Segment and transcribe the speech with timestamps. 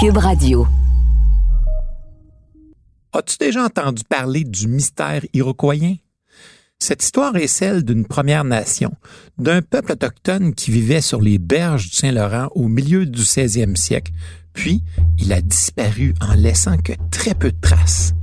[0.00, 0.64] Cube Radio.
[3.12, 5.96] As-tu déjà entendu parler du mystère iroquoien?
[6.78, 8.92] Cette histoire est celle d'une Première Nation,
[9.38, 14.12] d'un peuple autochtone qui vivait sur les berges du Saint-Laurent au milieu du 16e siècle,
[14.52, 14.84] puis
[15.18, 18.14] il a disparu en laissant que très peu de traces.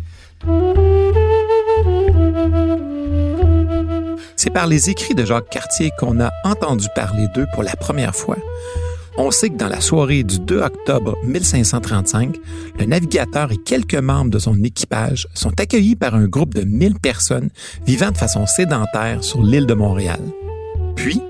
[4.37, 8.15] C'est par les écrits de Jacques Cartier qu'on a entendu parler d'eux pour la première
[8.15, 8.37] fois.
[9.17, 12.35] On sait que dans la soirée du 2 octobre 1535,
[12.77, 16.99] le navigateur et quelques membres de son équipage sont accueillis par un groupe de 1000
[16.99, 17.49] personnes
[17.85, 20.19] vivant de façon sédentaire sur l'île de Montréal.
[20.97, 21.21] Puis,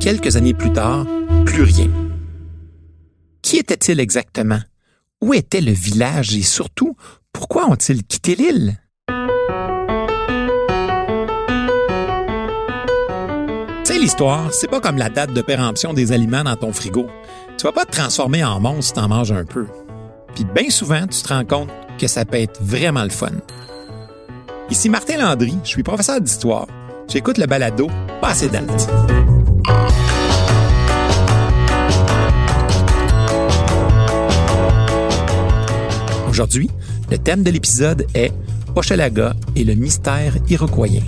[0.00, 1.06] quelques années plus tard,
[1.44, 1.90] plus rien.
[3.42, 4.60] Qui était-il exactement?
[5.20, 6.96] Où était le village et surtout,
[7.32, 8.78] pourquoi ont-ils quitté l'île?
[13.98, 17.06] L'histoire, c'est pas comme la date de péremption des aliments dans ton frigo.
[17.56, 19.66] Tu vas pas te transformer en monstre si t'en manges un peu.
[20.34, 23.32] Puis bien souvent, tu te rends compte que ça peut être vraiment le fun.
[24.70, 26.66] Ici Martin Landry, je suis professeur d'histoire.
[27.08, 27.88] J'écoute le balado
[28.20, 28.88] Passé date.
[36.28, 36.68] Aujourd'hui,
[37.10, 38.32] le thème de l'épisode est
[38.74, 41.00] Hochelaga et le mystère iroquoien.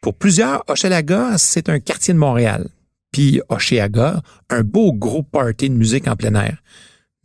[0.00, 2.68] Pour plusieurs, Hochelaga, c'est un quartier de Montréal.
[3.12, 6.62] Puis Hochelaga, un beau gros party de musique en plein air.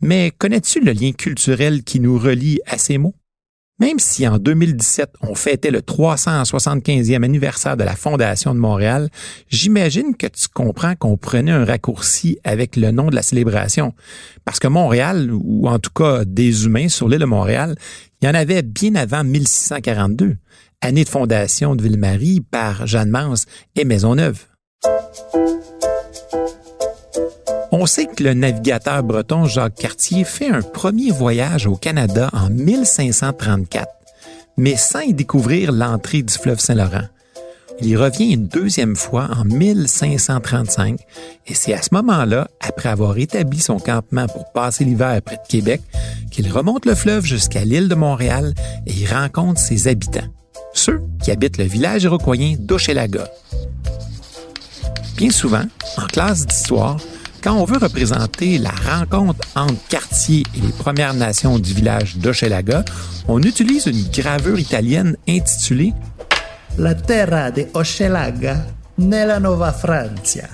[0.02, 3.14] Mais connais-tu le lien culturel qui nous relie à ces mots?
[3.78, 9.10] Même si en 2017, on fêtait le 375e anniversaire de la Fondation de Montréal,
[9.48, 13.94] j'imagine que tu comprends qu'on prenait un raccourci avec le nom de la célébration.
[14.44, 17.74] Parce que Montréal, ou en tout cas des humains sur l'île de Montréal,
[18.20, 20.36] il y en avait bien avant 1642
[20.80, 24.46] année de fondation de Ville-Marie par Jeanne Mance et Maisonneuve.
[27.72, 32.48] On sait que le navigateur breton Jacques Cartier fait un premier voyage au Canada en
[32.48, 33.86] 1534,
[34.56, 37.08] mais sans y découvrir l'entrée du fleuve Saint-Laurent.
[37.80, 41.00] Il y revient une deuxième fois en 1535
[41.46, 45.46] et c'est à ce moment-là, après avoir établi son campement pour passer l'hiver près de
[45.46, 45.82] Québec,
[46.30, 48.54] qu'il remonte le fleuve jusqu'à l'île de Montréal
[48.86, 50.28] et y rencontre ses habitants
[50.78, 53.28] ceux qui habitent le village iroquoien d'Ochelaga.
[55.16, 55.64] Bien souvent,
[55.96, 56.98] en classe d'histoire,
[57.42, 62.84] quand on veut représenter la rencontre entre Cartier et les Premières Nations du village d'Ochelaga,
[63.28, 65.92] on utilise une gravure italienne intitulée
[66.78, 68.66] La terra de Hochelaga
[68.98, 70.48] nella Nova Francia.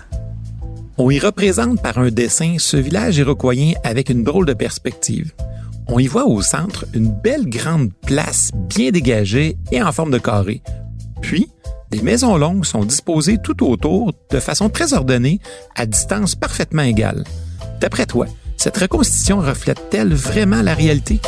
[0.99, 5.33] On y représente par un dessin ce village iroquoien avec une drôle de perspective
[5.93, 10.19] on y voit au centre une belle grande place bien dégagée et en forme de
[10.19, 10.63] carré.
[11.21, 11.51] Puis,
[11.91, 15.39] des maisons longues sont disposées tout autour de façon très ordonnée,
[15.77, 17.25] à distance parfaitement égale.
[17.79, 18.27] D'après toi,
[18.57, 21.21] cette reconstitution reflète-t-elle vraiment la réalité?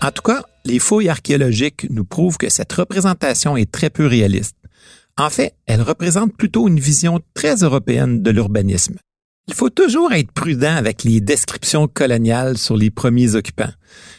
[0.00, 4.54] En tout cas, les fouilles archéologiques nous prouvent que cette représentation est très peu réaliste.
[5.16, 8.94] En fait, elle représente plutôt une vision très européenne de l'urbanisme.
[9.48, 13.72] Il faut toujours être prudent avec les descriptions coloniales sur les premiers occupants.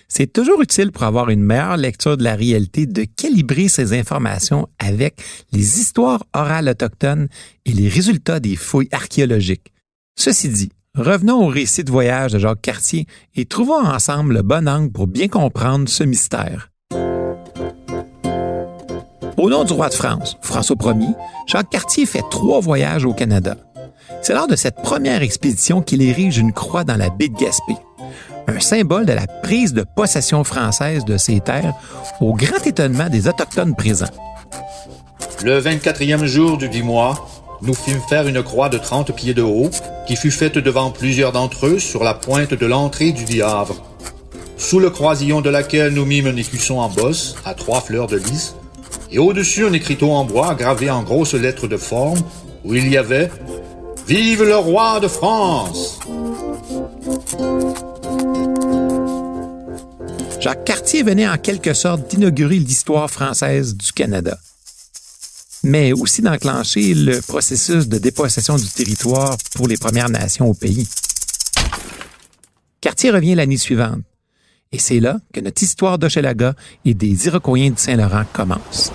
[0.07, 4.67] C'est toujours utile pour avoir une meilleure lecture de la réalité de calibrer ces informations
[4.79, 7.27] avec les histoires orales autochtones
[7.65, 9.71] et les résultats des fouilles archéologiques.
[10.17, 14.67] Ceci dit, revenons au récit de voyage de Jacques Cartier et trouvons ensemble le bon
[14.67, 16.71] angle pour bien comprendre ce mystère.
[19.37, 21.13] Au nom du roi de France, François Ier,
[21.47, 23.55] Jacques Cartier fait trois voyages au Canada.
[24.21, 27.73] C'est lors de cette première expédition qu'il érige une croix dans la baie de Gaspé,
[28.47, 31.73] un symbole de la prise de possession française de ces terres
[32.19, 34.11] au grand étonnement des Autochtones présents.
[35.43, 37.27] Le 24e jour du dit mois,
[37.61, 39.69] nous fîmes faire une croix de 30 pieds de haut,
[40.07, 43.75] qui fut faite devant plusieurs d'entre eux sur la pointe de l'entrée du dit Havre,
[44.57, 48.17] sous le croisillon de laquelle nous mîmes un écusson en bosse à trois fleurs de
[48.17, 48.55] lys,
[49.11, 52.19] et au-dessus un écriteau en bois gravé en grosses lettres de forme,
[52.63, 53.31] où il y avait
[54.09, 55.99] Vive le roi de France!
[60.39, 64.39] Jacques Cartier venait en quelque sorte d'inaugurer l'histoire française du Canada,
[65.63, 70.87] mais aussi d'enclencher le processus de dépossession du territoire pour les Premières Nations au pays.
[72.81, 74.01] Cartier revient l'année suivante,
[74.71, 78.91] et c'est là que notre histoire d'Hochelaga et des Iroquois du Saint-Laurent commence.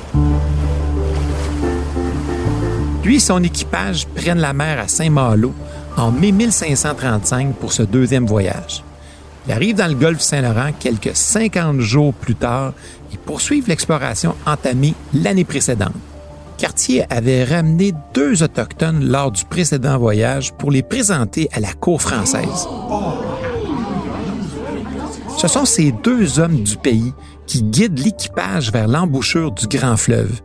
[3.04, 5.52] Lui et son équipage prennent la mer à Saint-Malo
[5.96, 8.82] en mai 1535 pour ce deuxième voyage.
[9.46, 12.72] Ils arrivent dans le golfe Saint-Laurent quelques 50 jours plus tard
[13.12, 15.92] et poursuivent l'exploration entamée l'année précédente.
[16.56, 22.00] Cartier avait ramené deux Autochtones lors du précédent voyage pour les présenter à la cour
[22.00, 22.68] française.
[25.36, 27.12] Ce sont ces deux hommes du pays
[27.46, 30.40] qui guident l'équipage vers l'embouchure du grand fleuve.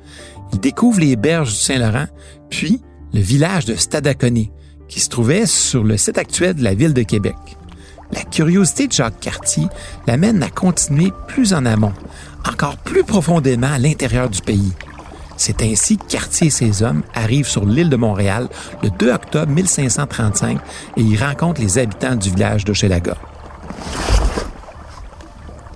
[0.53, 2.07] Ils découvrent les berges du Saint-Laurent,
[2.49, 2.81] puis
[3.13, 4.51] le village de Stadaconé,
[4.87, 7.35] qui se trouvait sur le site actuel de la ville de Québec.
[8.11, 9.67] La curiosité de Jacques Cartier
[10.07, 11.93] l'amène à continuer plus en amont,
[12.47, 14.73] encore plus profondément à l'intérieur du pays.
[15.37, 18.49] C'est ainsi que Cartier et ses hommes arrivent sur l'île de Montréal
[18.83, 20.59] le 2 octobre 1535
[20.97, 23.15] et y rencontrent les habitants du village d'Hochelaga.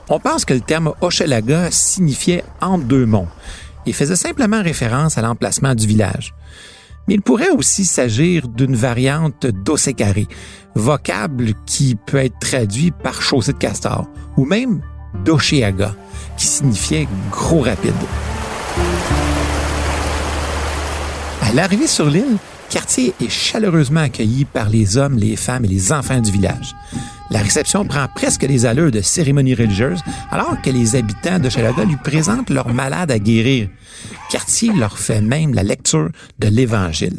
[0.10, 3.30] On pense que le terme Hochelaga signifiait entre deux monts
[3.86, 6.34] et faisait simplement référence à l'emplacement du village.
[7.08, 10.28] Mais il pourrait aussi s'agir d'une variante d'Osecaré,
[10.76, 14.08] vocable qui peut être traduit par chaussée de castor,
[14.38, 14.82] ou même
[15.26, 15.96] d'Ocheaga,
[16.38, 17.94] qui signifiait gros rapide.
[21.42, 22.38] À l'arrivée sur l'île,
[22.70, 26.74] Cartier est chaleureusement accueilli par les hommes, les femmes et les enfants du village.
[27.34, 31.84] La réception prend presque les allures de cérémonie religieuse, alors que les habitants de Chalaga
[31.84, 33.70] lui présentent leurs malades à guérir.
[34.30, 37.18] Cartier leur fait même la lecture de l'Évangile.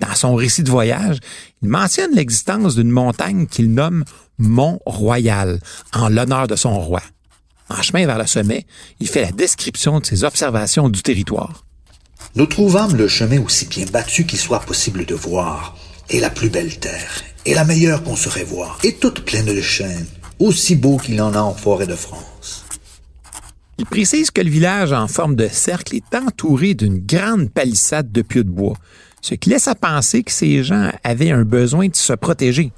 [0.00, 1.18] Dans son récit de voyage,
[1.62, 4.04] il mentionne l'existence d'une montagne qu'il nomme
[4.38, 5.58] Mont-Royal,
[5.92, 7.02] en l'honneur de son roi.
[7.68, 8.66] En chemin vers le sommet,
[9.00, 11.64] il fait la description de ses observations du territoire.
[12.36, 15.76] Nous trouvâmes le chemin aussi bien battu qu'il soit possible de voir,
[16.08, 19.60] et la plus belle terre, et la meilleure qu'on saurait voir, et toute pleine de
[19.60, 20.06] chênes,
[20.38, 22.64] aussi beau qu'il en a en forêt de France.
[23.78, 28.22] Il précise que le village en forme de cercle est entouré d'une grande palissade de
[28.22, 28.76] pieux de bois,
[29.20, 32.72] ce qui laisse à penser que ces gens avaient un besoin de se protéger.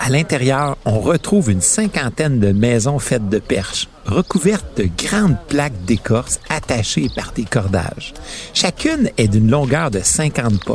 [0.00, 5.84] À l'intérieur, on retrouve une cinquantaine de maisons faites de perches, recouvertes de grandes plaques
[5.86, 8.12] d'écorce attachées par des cordages.
[8.52, 10.74] Chacune est d'une longueur de 50 pas.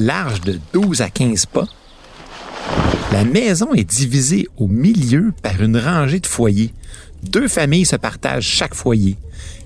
[0.00, 1.66] Large de 12 à 15 pas,
[3.12, 6.72] la maison est divisée au milieu par une rangée de foyers.
[7.22, 9.18] Deux familles se partagent chaque foyer.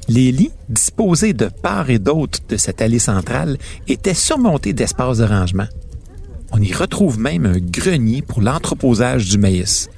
[0.08, 5.24] Les lits, disposés de part et d'autre de cette allée centrale, étaient surmontés d'espaces de
[5.24, 5.68] rangement.
[6.50, 9.88] On y retrouve même un grenier pour l'entreposage du maïs.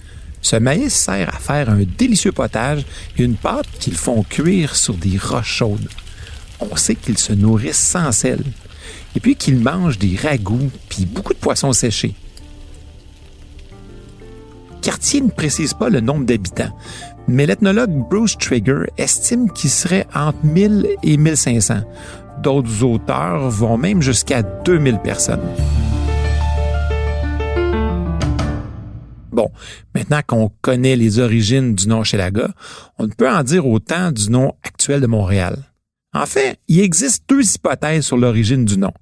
[0.42, 2.84] Ce maïs sert à faire un délicieux potage
[3.16, 5.88] et une pâte qu'ils font cuire sur des roches chaudes.
[6.60, 8.44] On sait qu'ils se nourrissent sans sel
[9.16, 12.14] et puis qu'ils mangent des ragoûts puis beaucoup de poissons séchés.
[14.82, 16.76] Cartier ne précise pas le nombre d'habitants,
[17.26, 21.80] mais l'ethnologue Bruce Trigger estime qu'il serait entre 1000 et 1500.
[22.42, 25.40] D'autres auteurs vont même jusqu'à 2000 personnes.
[29.32, 29.50] Bon,
[29.94, 32.50] maintenant qu'on connaît les origines du nom Chelaga,
[32.98, 35.56] on ne peut en dire autant du nom actuel de Montréal.
[36.14, 38.92] En fait, il existe deux hypothèses sur l'origine du nom.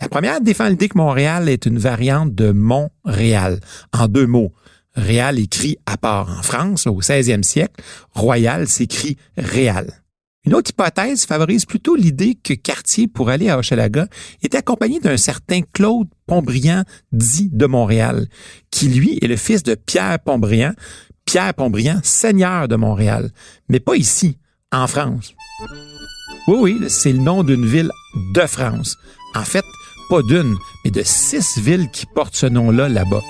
[0.00, 3.60] La première défend l'idée que Montréal est une variante de Montréal,
[3.92, 4.52] en deux mots,
[4.96, 7.82] Réal écrit à part en France au 16e siècle,
[8.14, 10.02] Royal s'écrit Réal.
[10.46, 14.06] Une autre hypothèse favorise plutôt l'idée que Cartier, pour aller à Hochelaga,
[14.42, 18.26] était accompagné d'un certain Claude Pontbriand, dit de Montréal,
[18.70, 20.72] qui lui est le fils de Pierre Pontbriand,
[21.24, 23.30] Pierre Pontbriand, seigneur de Montréal,
[23.68, 24.38] mais pas ici,
[24.72, 25.34] en France.
[26.46, 27.90] Oui, oui, c'est le nom d'une ville
[28.34, 28.96] de France.
[29.34, 29.64] En fait,
[30.08, 33.22] pas d'une, mais de six villes qui portent ce nom-là là-bas.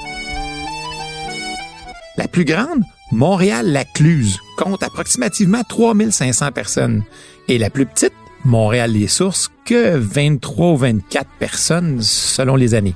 [2.16, 7.02] La plus grande, Montréal-Lacluse, compte approximativement 3500 personnes.
[7.48, 8.14] Et la plus petite,
[8.44, 12.94] Montréal-les-Sources, que 23 ou 24 personnes selon les années.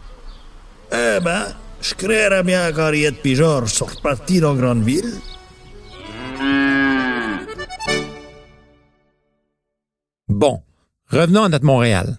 [0.93, 1.45] Eh ben,
[1.83, 5.13] je créerais bien qu'Henriette puis Georges sont repartis dans grande ville.
[10.29, 10.63] Bon,
[11.09, 12.19] revenons à notre Montréal.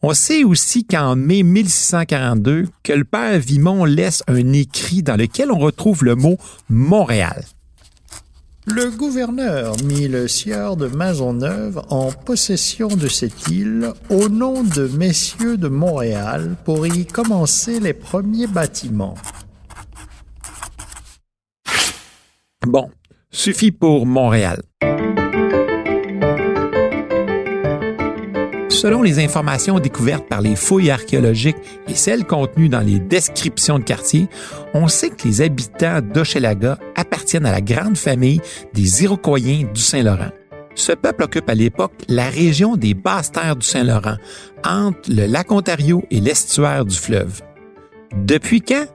[0.00, 5.50] On sait aussi qu'en mai 1642, que le père Vimont laisse un écrit dans lequel
[5.50, 6.36] on retrouve le mot
[6.68, 7.44] Montréal.
[8.64, 14.86] Le gouverneur mit le sieur de Maisonneuve en possession de cette île au nom de
[14.86, 19.16] messieurs de Montréal pour y commencer les premiers bâtiments.
[22.66, 22.90] Bon,
[23.30, 24.62] suffit pour Montréal.
[28.78, 31.56] Selon les informations découvertes par les fouilles archéologiques
[31.88, 34.28] et celles contenues dans les descriptions de quartier,
[34.72, 38.40] on sait que les habitants d'Hochelaga appartiennent à la grande famille
[38.74, 40.30] des Iroquois du Saint-Laurent.
[40.76, 44.16] Ce peuple occupe à l'époque la région des basses terres du Saint-Laurent,
[44.64, 47.42] entre le lac Ontario et l'estuaire du fleuve.
[48.16, 48.86] Depuis quand?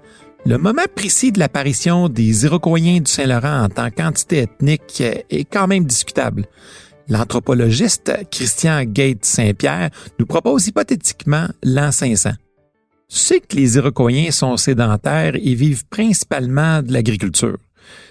[0.45, 5.67] Le moment précis de l'apparition des Iroquois du Saint-Laurent en tant qu'entité ethnique est quand
[5.67, 6.45] même discutable.
[7.09, 12.31] L'anthropologiste Christian Gate Saint-Pierre nous propose hypothétiquement l'an 500.
[13.09, 17.57] C'est que les Iroquois sont sédentaires et vivent principalement de l'agriculture.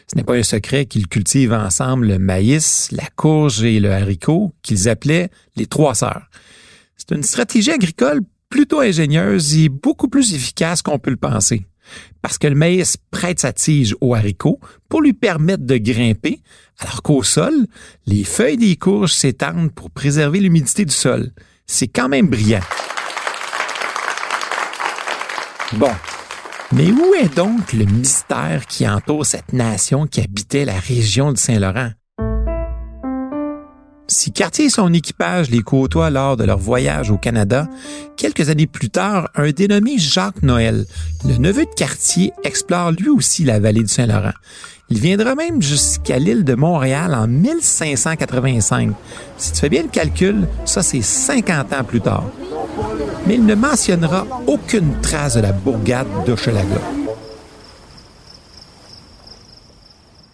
[0.06, 4.52] Ce n'est pas un secret qu'ils cultivent ensemble le maïs, la courge et le haricot,
[4.62, 6.28] qu'ils appelaient les trois sœurs.
[6.96, 8.20] C'est une stratégie agricole
[8.50, 11.64] plutôt ingénieuse et beaucoup plus efficace qu'on peut le penser.
[12.20, 16.40] Parce que le maïs prête sa tige au haricot pour lui permettre de grimper,
[16.78, 17.54] alors qu'au sol,
[18.06, 21.32] les feuilles des courges s'étendent pour préserver l'humidité du sol.
[21.66, 22.61] C'est quand même brillant.
[25.75, 25.92] Bon.
[26.72, 31.38] Mais où est donc le mystère qui entoure cette nation qui habitait la région de
[31.38, 31.90] Saint-Laurent?
[34.12, 37.66] Si Cartier et son équipage les côtoient lors de leur voyage au Canada,
[38.19, 40.85] quelques années plus tard, un dénommé Jacques Noël,
[41.25, 44.35] le neveu de Cartier, explore lui aussi la vallée du Saint-Laurent.
[44.90, 48.90] Il viendra même jusqu'à l'île de Montréal en 1585.
[49.38, 52.26] Si tu fais bien le calcul, ça c'est 50 ans plus tard.
[53.26, 57.01] Mais il ne mentionnera aucune trace de la bourgade d'Hochelaga.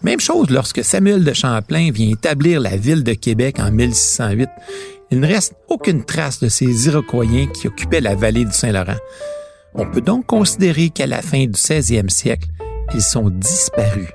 [0.02, 4.48] Même chose lorsque Samuel de Champlain vient établir la ville de Québec en 1608.
[5.10, 8.98] Il ne reste aucune trace de ces Iroquois qui occupaient la vallée du Saint-Laurent.
[9.74, 12.48] On peut donc considérer qu'à la fin du 16e siècle,
[12.94, 14.08] ils sont disparus.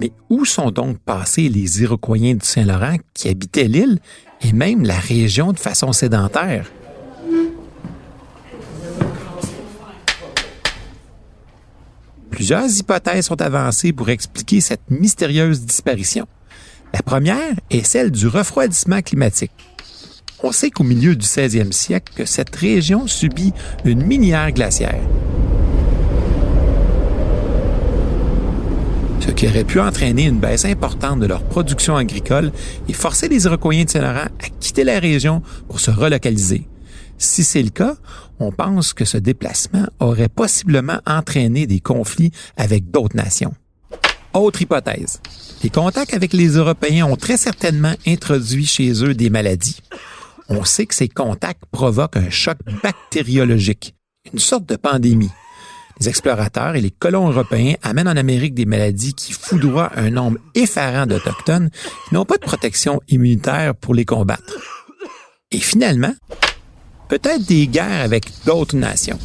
[0.00, 3.98] Mais où sont donc passés les Iroquois du Saint-Laurent qui habitaient l'île
[4.42, 6.66] et même la région de façon sédentaire?
[12.32, 16.26] Plusieurs hypothèses sont avancées pour expliquer cette mystérieuse disparition.
[16.94, 19.52] La première est celle du refroidissement climatique.
[20.42, 23.52] On sait qu'au milieu du 16e siècle, cette région subit
[23.84, 25.02] une minière glaciaire.
[29.20, 32.50] Ce qui aurait pu entraîner une baisse importante de leur production agricole
[32.88, 36.66] et forcer les Iroquois de Saint-Laurent à quitter la région pour se relocaliser.
[37.22, 37.94] Si c'est le cas,
[38.40, 43.54] on pense que ce déplacement aurait possiblement entraîné des conflits avec d'autres nations.
[44.34, 45.20] Autre hypothèse.
[45.62, 49.78] Les contacts avec les Européens ont très certainement introduit chez eux des maladies.
[50.48, 53.94] On sait que ces contacts provoquent un choc bactériologique,
[54.32, 55.30] une sorte de pandémie.
[56.00, 60.38] Les explorateurs et les colons européens amènent en Amérique des maladies qui foudroient un nombre
[60.56, 61.70] effarant d'Autochtones
[62.08, 64.58] qui n'ont pas de protection immunitaire pour les combattre.
[65.52, 66.14] Et finalement,
[67.12, 69.18] peut-être des guerres avec d'autres nations.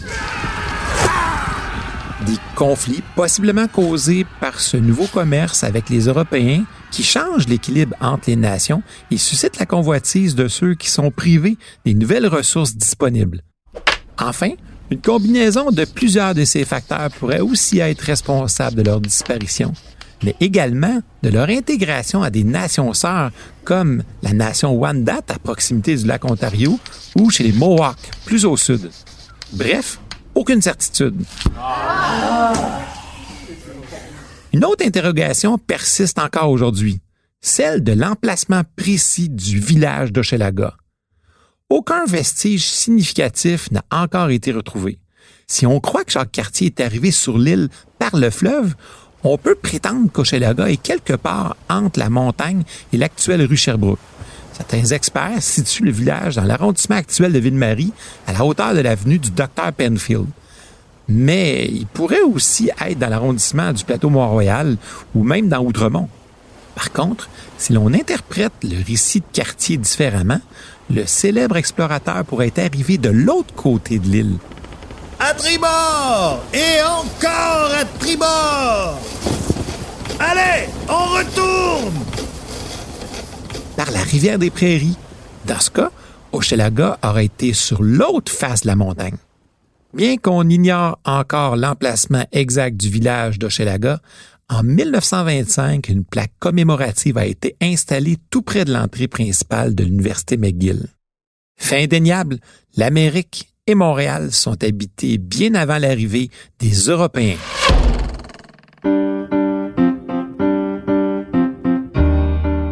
[2.25, 8.23] Des conflits possiblement causés par ce nouveau commerce avec les Européens qui change l'équilibre entre
[8.27, 13.41] les nations et suscite la convoitise de ceux qui sont privés des nouvelles ressources disponibles.
[14.19, 14.49] Enfin,
[14.91, 19.71] une combinaison de plusieurs de ces facteurs pourrait aussi être responsable de leur disparition
[20.23, 23.31] mais également de leur intégration à des nations sœurs
[23.63, 26.79] comme la nation Wendat à proximité du lac Ontario
[27.15, 28.89] ou chez les Mohawks plus au sud.
[29.53, 29.99] Bref,
[30.35, 31.15] aucune certitude.
[34.53, 36.99] Une autre interrogation persiste encore aujourd'hui,
[37.41, 40.75] celle de l'emplacement précis du village d'Ochelaga.
[41.69, 44.99] Aucun vestige significatif n'a encore été retrouvé.
[45.47, 47.69] Si on croit que Jacques Cartier est arrivé sur l'île
[47.99, 48.73] par le fleuve,
[49.23, 53.99] on peut prétendre qu'Hochelaga est quelque part entre la montagne et l'actuelle rue Sherbrooke.
[54.53, 57.93] Certains experts situent le village dans l'arrondissement actuel de Ville-Marie,
[58.25, 60.25] à la hauteur de l'avenue du Dr Penfield.
[61.07, 64.77] Mais il pourrait aussi être dans l'arrondissement du plateau Mont-Royal
[65.13, 66.09] ou même dans Outremont.
[66.75, 70.41] Par contre, si l'on interprète le récit de quartier différemment,
[70.89, 74.37] le célèbre explorateur pourrait être arrivé de l'autre côté de l'île,
[75.27, 78.99] à tribord Et encore à tribord
[80.19, 81.93] Allez, on retourne
[83.75, 84.97] Par la rivière des Prairies.
[85.45, 85.91] Dans ce cas,
[86.31, 89.17] Hochelaga aurait été sur l'autre face de la montagne.
[89.93, 93.99] Bien qu'on ignore encore l'emplacement exact du village d'Hochelaga,
[94.49, 100.37] en 1925, une plaque commémorative a été installée tout près de l'entrée principale de l'Université
[100.37, 100.87] McGill.
[101.57, 102.37] Fait indéniable,
[102.77, 107.37] l'Amérique et Montréal sont habités bien avant l'arrivée des Européens.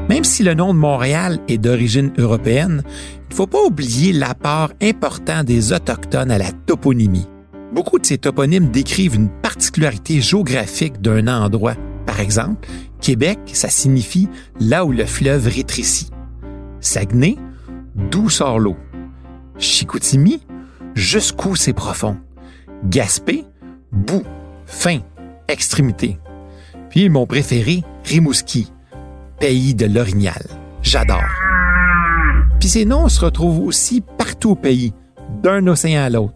[0.10, 4.72] Même si le nom de Montréal est d'origine européenne, il ne faut pas oublier l'apport
[4.82, 7.28] important des Autochtones à la toponymie.
[7.74, 11.75] Beaucoup de ces toponymes décrivent une particularité géographique d'un endroit.
[12.06, 12.66] Par exemple,
[13.02, 14.30] Québec, ça signifie
[14.62, 16.10] là où le fleuve rétrécit.
[16.80, 17.36] Saguenay,
[17.96, 18.78] d'où sort l'eau.
[19.58, 20.40] Chicoutimi,
[20.96, 22.18] jusqu'où c'est profond.
[22.86, 23.46] Gaspé,
[23.92, 24.24] bout,
[24.66, 25.00] fin,
[25.48, 26.18] extrémité.
[26.90, 28.72] Puis mon préféré, Rimouski,
[29.40, 30.42] pays de l'orignal.
[30.82, 31.20] J'adore.
[32.60, 34.94] Puis ces noms se retrouvent aussi partout au pays,
[35.44, 36.34] d'un océan à l'autre.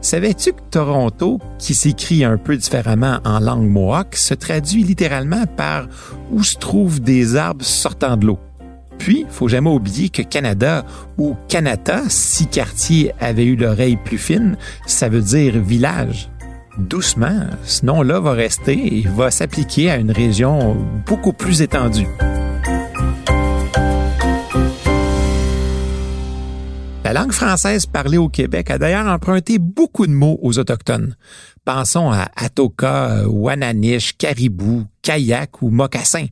[0.00, 5.88] Savais-tu que Toronto, qui s'écrit un peu différemment en langue mohawk, se traduit littéralement par
[6.30, 8.38] où se trouvent des arbres sortant de l'eau?
[8.98, 10.84] Puis, faut jamais oublier que Canada
[11.18, 16.30] ou Canada, si Cartier avait eu l'oreille plus fine, ça veut dire village.
[16.78, 20.76] Doucement, ce nom-là va rester et va s'appliquer à une région
[21.06, 22.08] beaucoup plus étendue.
[27.06, 31.14] La langue française parlée au Québec a d'ailleurs emprunté beaucoup de mots aux Autochtones.
[31.64, 36.26] Pensons à Atoka, Wananish, Caribou, Kayak ou Mocassin.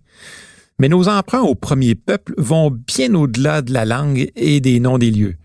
[0.79, 4.99] Mais nos emprunts au premier peuple vont bien au-delà de la langue et des noms
[4.99, 5.37] des lieux.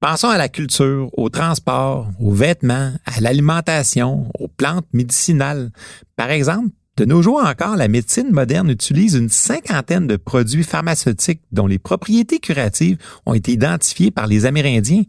[0.00, 5.70] Pensons à la culture, au transport, aux vêtements, à l'alimentation, aux plantes médicinales.
[6.16, 11.40] Par exemple, de nos jours encore, la médecine moderne utilise une cinquantaine de produits pharmaceutiques
[11.52, 15.02] dont les propriétés curatives ont été identifiées par les Amérindiens,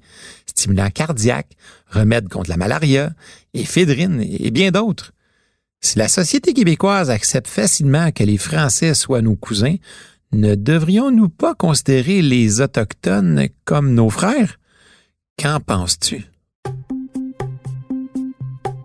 [0.45, 1.57] stimulants cardiaques,
[1.89, 3.11] remèdes contre la malaria,
[3.53, 5.11] éphédrine et bien d'autres.
[5.85, 9.75] Si la société québécoise accepte facilement que les Français soient nos cousins,
[10.31, 14.57] ne devrions-nous pas considérer les Autochtones comme nos frères?
[15.39, 16.25] Qu'en penses-tu?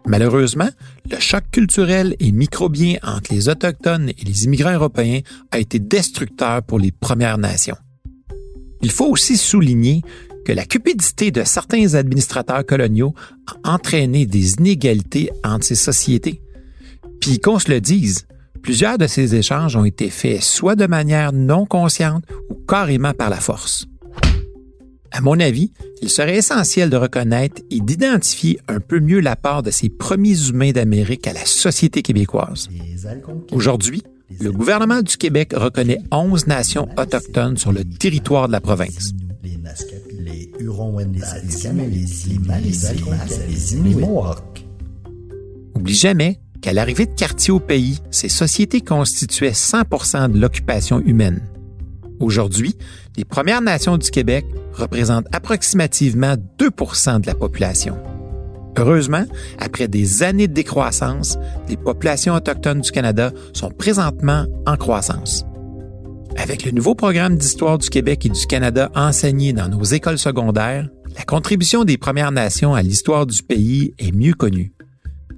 [0.06, 0.68] Malheureusement,
[1.10, 5.20] le choc culturel et microbien entre les Autochtones et les immigrants européens
[5.52, 7.78] a été destructeur pour les Premières Nations.
[8.82, 10.02] Il faut aussi souligner
[10.44, 13.14] que la cupidité de certains administrateurs coloniaux
[13.64, 16.42] a entraîné des inégalités entre ces sociétés.
[17.20, 18.26] Puis qu'on se le dise,
[18.62, 23.30] plusieurs de ces échanges ont été faits soit de manière non consciente ou carrément par
[23.30, 23.86] la force.
[25.12, 25.72] À mon avis,
[26.02, 30.48] il serait essentiel de reconnaître et d'identifier un peu mieux la part de ces premiers
[30.48, 32.68] humains d'Amérique à la société québécoise.
[33.50, 34.02] Aujourd'hui,
[34.40, 39.10] le gouvernement du Québec reconnaît 11 nations autochtones sur le territoire de la province.
[39.42, 39.58] Les
[40.20, 40.52] les.
[45.74, 51.40] Oublie jamais qu'à l'arrivée de Cartier au pays, ces sociétés constituaient 100% de l'occupation humaine.
[52.20, 52.76] Aujourd'hui,
[53.16, 57.96] les Premières Nations du Québec représentent approximativement 2% de la population.
[58.76, 59.24] Heureusement,
[59.58, 65.44] après des années de décroissance, les populations autochtones du Canada sont présentement en croissance.
[66.36, 70.88] Avec le nouveau programme d'histoire du Québec et du Canada enseigné dans nos écoles secondaires,
[71.16, 74.72] la contribution des Premières Nations à l'histoire du pays est mieux connue.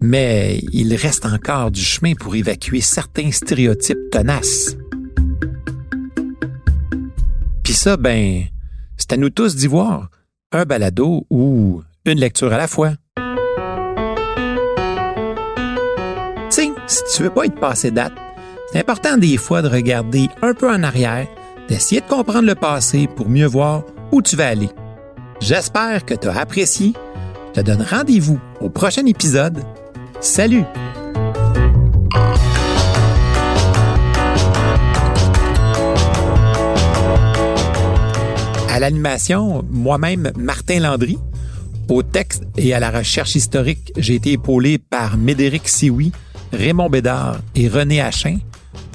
[0.02, 4.76] Mais il reste encore du chemin pour évacuer certains stéréotypes tenaces.
[7.62, 8.42] Puis ça, ben,
[8.96, 10.10] c'est à nous tous d'y voir.
[10.50, 12.94] Un balado ou une lecture à la fois.
[16.50, 18.12] Sais, si tu veux pas être passé date,
[18.72, 21.28] c'est important des fois de regarder un peu en arrière,
[21.68, 24.68] d'essayer de comprendre le passé pour mieux voir où tu vas aller.
[25.40, 26.92] J'espère que tu as apprécié.
[27.54, 29.62] Je te donne rendez-vous au prochain épisode
[30.22, 30.62] Salut
[38.68, 41.18] À l'animation, moi-même, Martin Landry.
[41.88, 46.12] Au texte et à la recherche historique, j'ai été épaulé par Médéric Sioui,
[46.52, 48.38] Raymond Bédard et René Achin.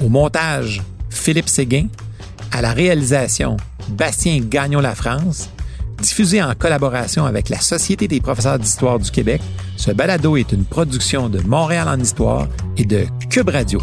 [0.01, 1.87] Au montage, Philippe Séguin.
[2.53, 3.57] À la réalisation,
[3.89, 5.49] Bastien Gagnon-La France
[6.01, 9.41] diffusé en collaboration avec la Société des professeurs d'histoire du Québec.
[9.75, 13.79] Ce balado est une production de Montréal en histoire et de Cube Radio.